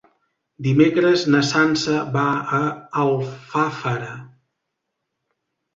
Dimecres 0.67 1.25
na 1.35 1.41
Sança 1.51 1.99
va 2.17 2.25
a 2.61 2.65
Alfafara. 3.05 4.13